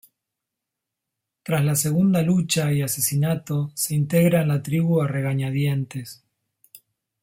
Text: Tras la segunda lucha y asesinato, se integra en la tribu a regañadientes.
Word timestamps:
Tras 1.43 1.63
la 1.63 1.75
segunda 1.75 2.23
lucha 2.23 2.73
y 2.73 2.81
asesinato, 2.81 3.69
se 3.75 3.93
integra 3.93 4.41
en 4.41 4.47
la 4.47 4.63
tribu 4.63 4.99
a 4.99 5.07
regañadientes. 5.07 6.23